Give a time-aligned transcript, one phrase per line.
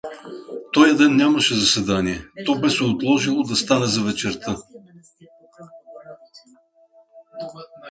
[0.73, 4.55] Тоя ден нямаше заседание; то беше се отложило да стане за вечерта.